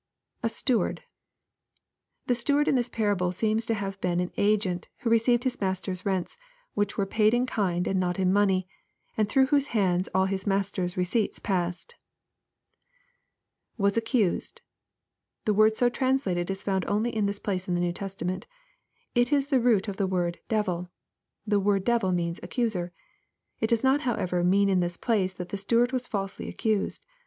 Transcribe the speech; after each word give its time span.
[A 0.41 0.49
steward.'] 0.49 1.03
The 2.25 2.33
steward 2.33 2.67
in 2.67 2.73
this 2.73 2.89
parable 2.89 3.31
seems 3.31 3.67
to 3.67 3.75
have 3.75 4.01
been 4.01 4.19
an 4.19 4.31
agent, 4.35 4.87
who 5.01 5.11
received 5.11 5.43
his 5.43 5.61
master's 5.61 6.07
rents, 6.07 6.39
which 6.73 6.97
were 6.97 7.05
paid 7.05 7.35
in 7.35 7.45
kind 7.45 7.85
and 7.85 7.99
not. 7.99 8.17
in 8.17 8.33
money, 8.33 8.67
and 9.15 9.29
through 9.29 9.45
whose 9.53 9.67
hands 9.77 10.09
all 10.11 10.25
his 10.25 10.47
master's 10.47 10.97
re 10.97 11.03
ceipts 11.05 11.43
passed. 11.43 11.97
[Was 13.77 13.93
accttsed.] 13.95 14.61
The 15.45 15.53
word 15.53 15.77
so 15.77 15.87
translated 15.87 16.49
is 16.49 16.67
only 16.67 16.83
found 17.11 17.15
in 17.15 17.27
this 17.27 17.37
place 17.37 17.67
in 17.67 17.75
the 17.75 17.79
New 17.79 17.93
Testament. 17.93 18.47
It 19.13 19.31
is 19.31 19.49
the 19.49 19.59
root 19.61 19.87
of 19.87 19.97
the 19.97 20.07
word" 20.07 20.39
devil" 20.59 20.89
The 21.45 21.59
word 21.59 21.83
devil 21.83 22.11
means" 22.11 22.39
accuser." 22.41 22.91
It 23.59 23.67
does 23.67 23.83
not 23.83 24.01
however 24.01 24.43
mean 24.43 24.67
in 24.67 24.79
this 24.79 24.97
place 24.97 25.35
that 25.35 25.49
the 25.49 25.57
steward 25.57 25.91
was 25.91 26.07
falsely 26.07 26.49
accused. 26.49 27.05